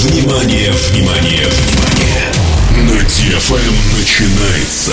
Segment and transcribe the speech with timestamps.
[0.00, 2.30] Внимание, внимание, внимание!
[2.76, 4.92] На DFM начинается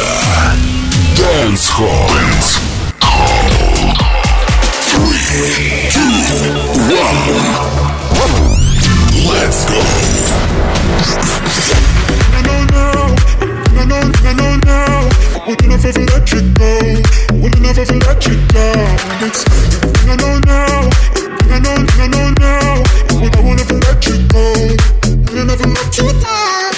[1.16, 2.10] Dance Hall.
[2.10, 2.58] Dance
[3.02, 3.94] Hall.
[4.82, 6.10] Three, two,
[6.90, 7.22] one.
[9.30, 9.80] Let's go.
[12.32, 12.86] No, no,
[13.76, 15.10] no, no, no, no, no.
[15.46, 16.72] Would never let you go.
[17.36, 18.68] Would never let you go.
[19.22, 19.46] It's
[20.08, 21.25] no, no, no.
[21.48, 22.30] I know, I know.
[22.40, 24.44] now I will never let you go.
[25.38, 26.75] I never let you down.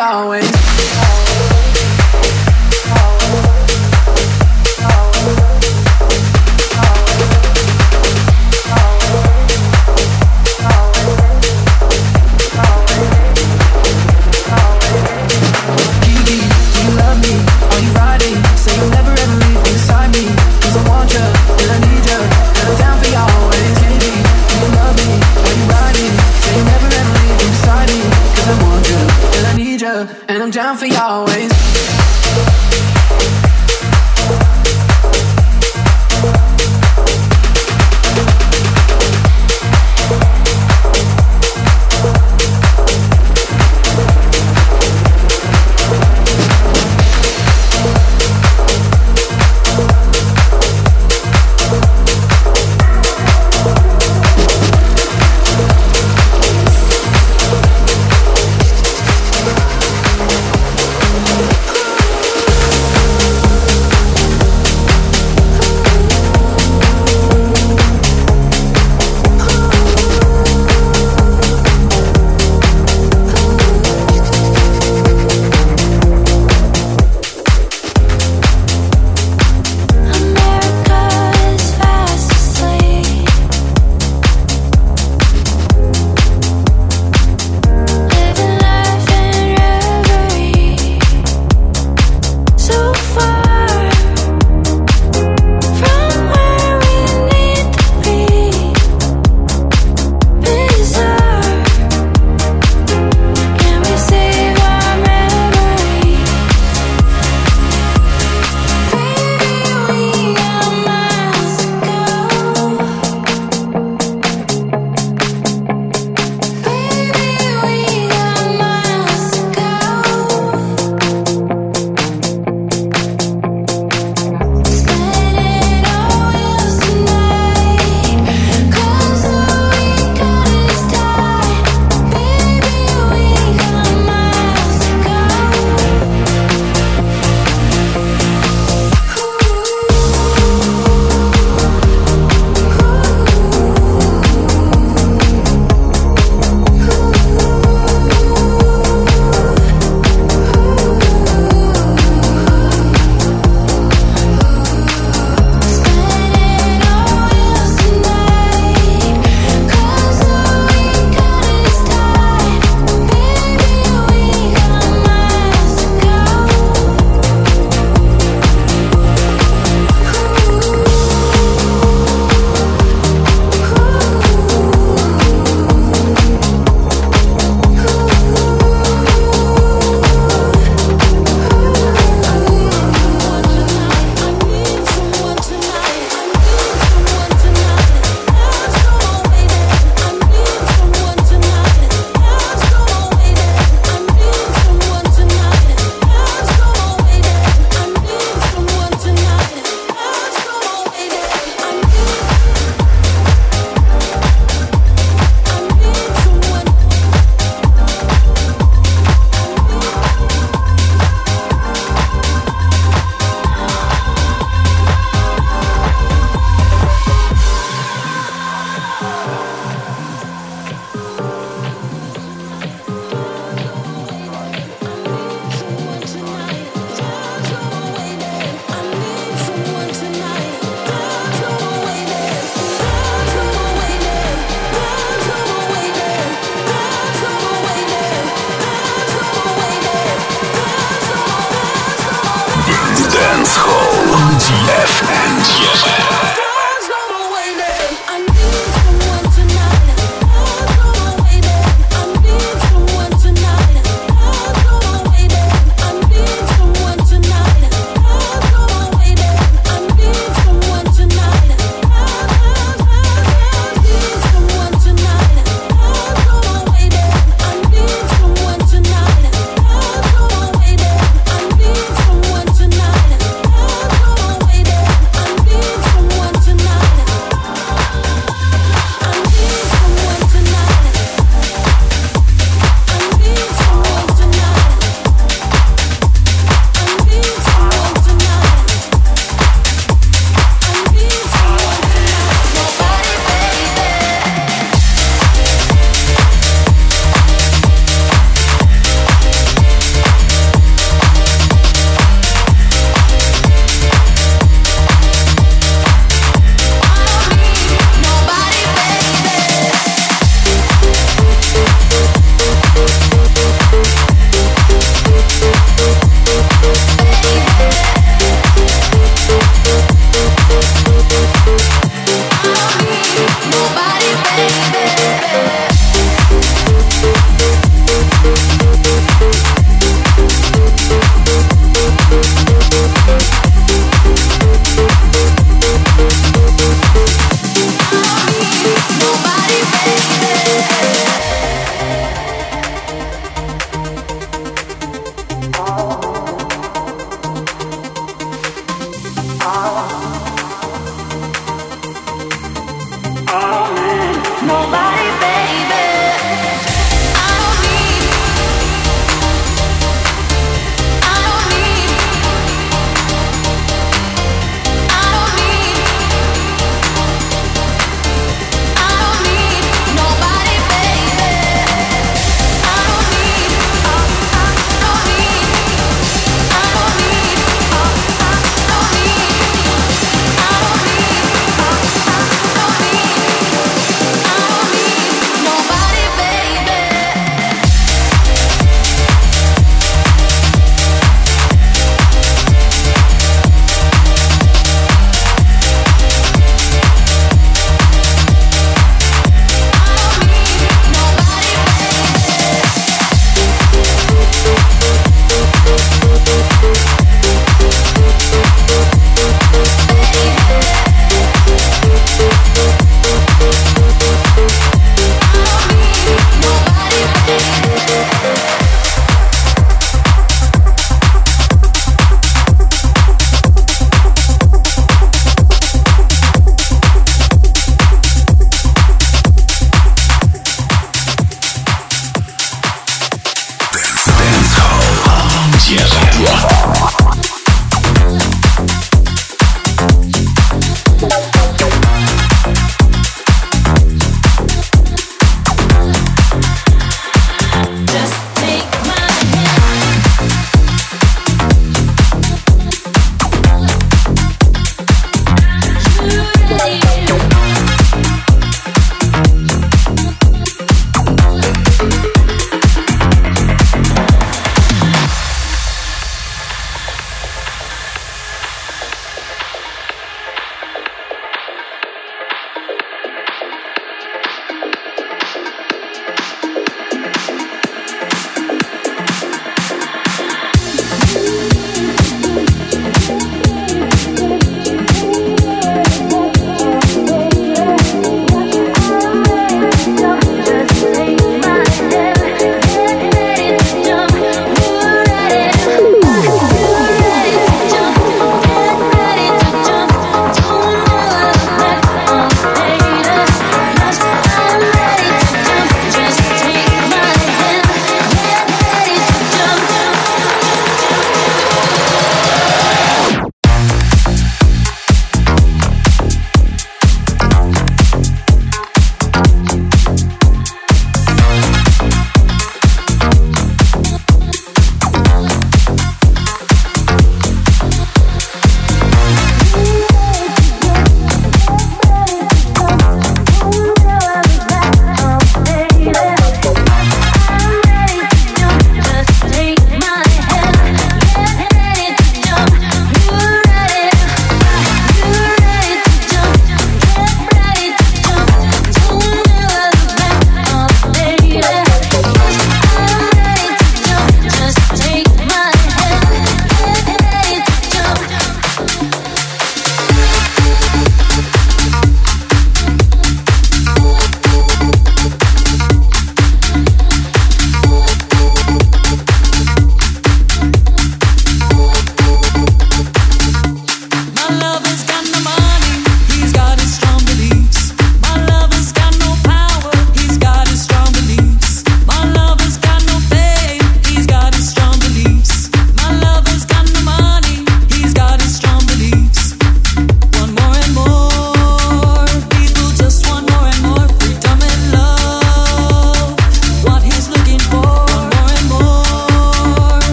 [0.00, 1.09] always.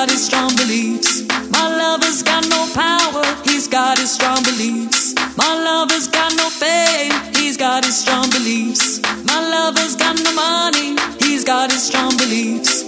[0.00, 1.24] got his strong beliefs.
[1.50, 5.14] My lover's got no power, he's got his strong beliefs.
[5.36, 9.02] My lover's got no faith, he's got his strong beliefs.
[9.24, 12.84] My lover's got no money, he's got his strong beliefs.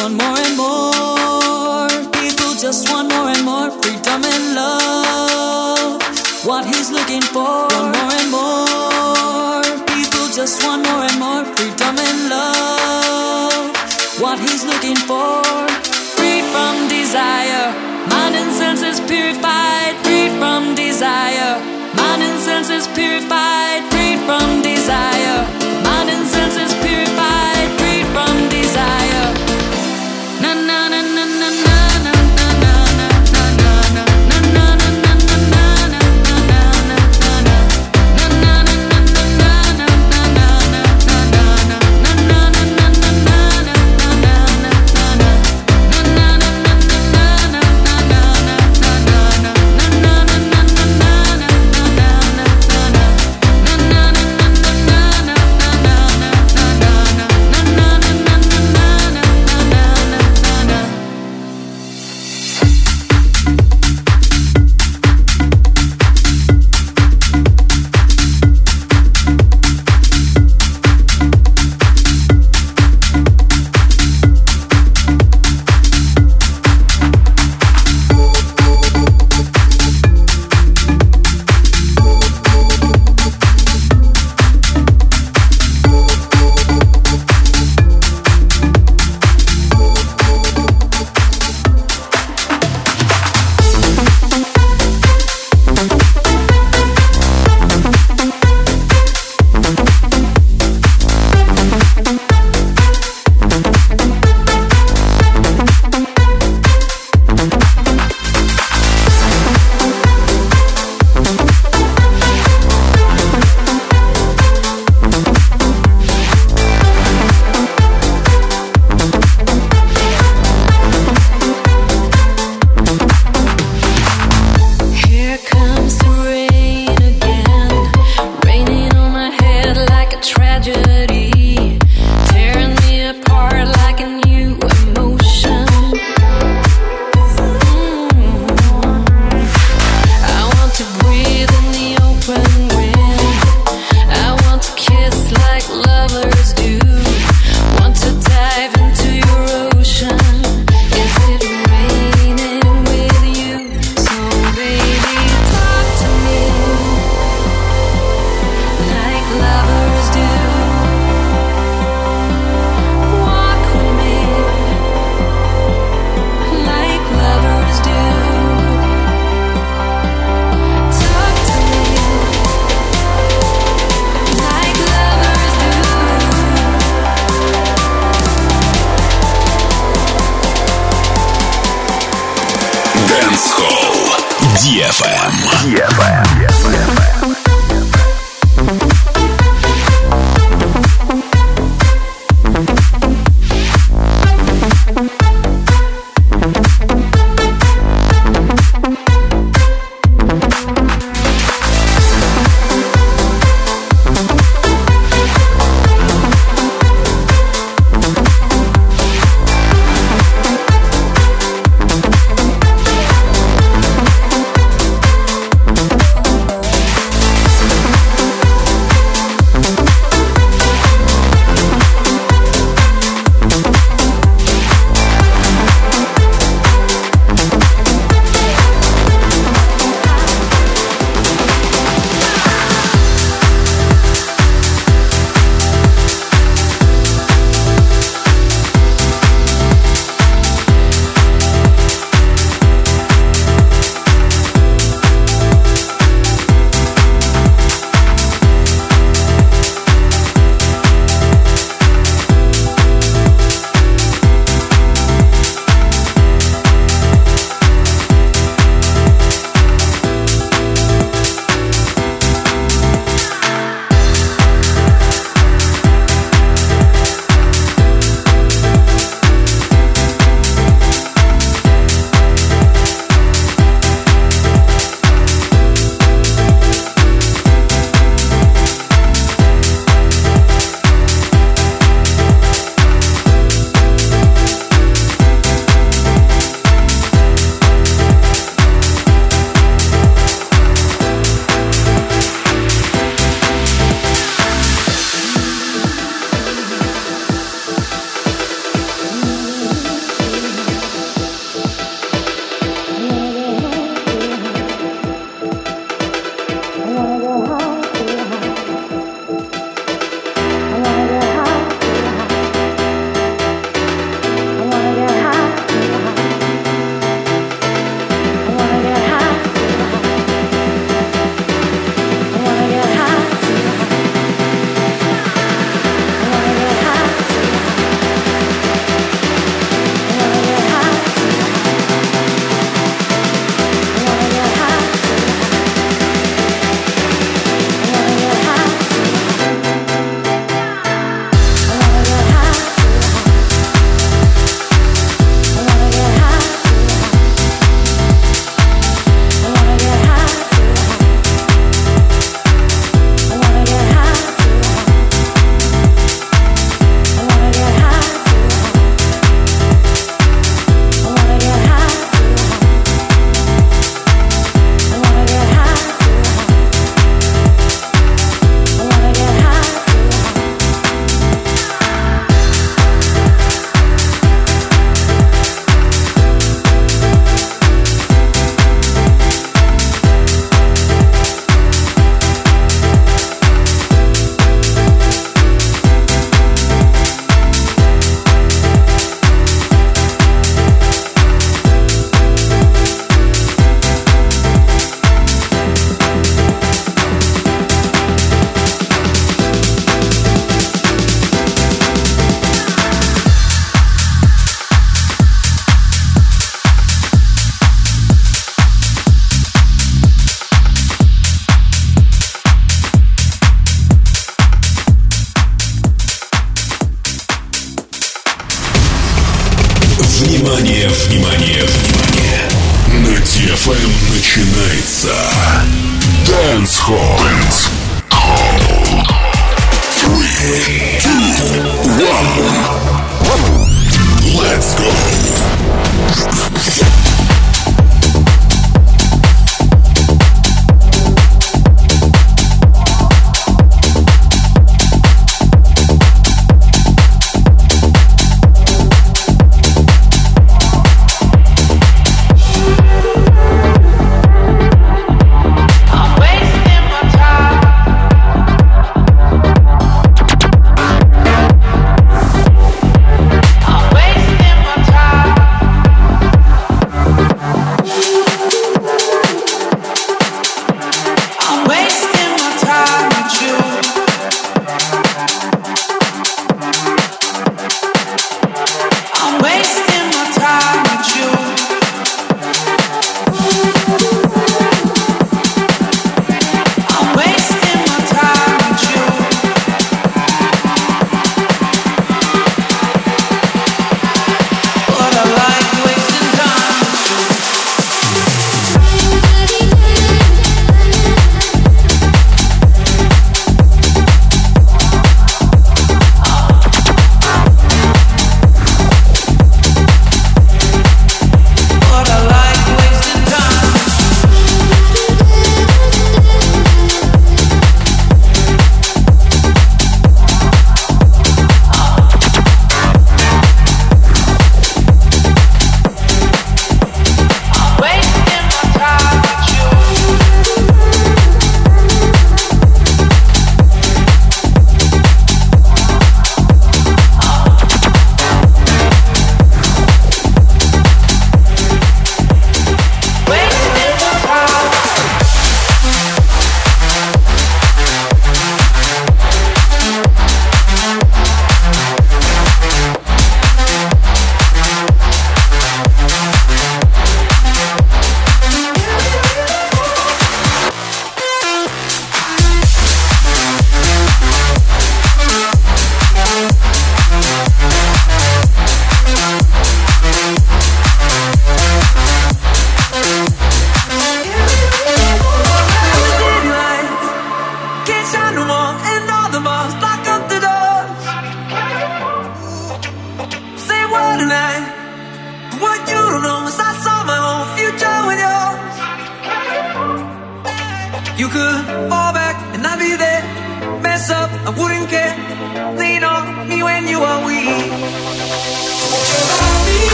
[0.00, 1.90] One more and more,
[2.20, 6.00] people just want more and more freedom and love.
[6.48, 11.94] What he's looking for, one more and more, people just want more and more freedom
[12.08, 13.76] and love.
[14.18, 15.91] What he's looking for
[17.12, 17.68] desire,
[18.08, 21.60] mind and senses purified, free from desire,
[21.92, 25.44] mind and senses purified, free from desire,
[25.84, 29.28] mind and senses purified, free from desire.
[30.40, 31.01] Na na na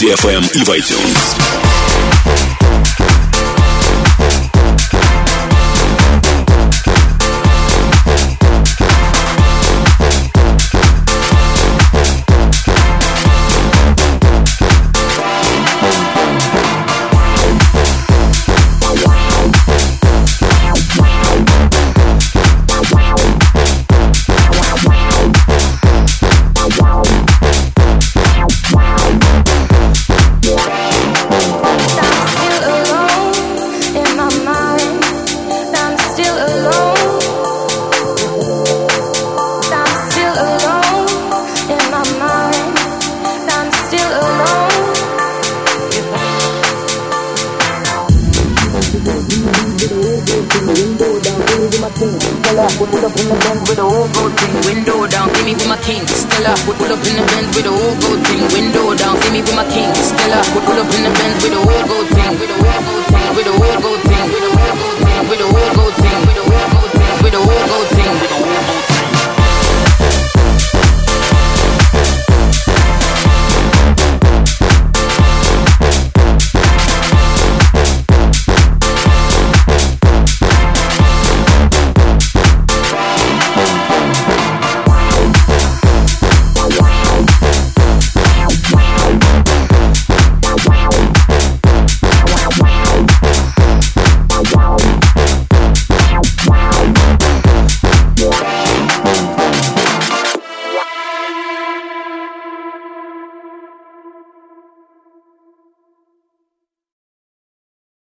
[0.00, 1.15] DFM и в iTunes.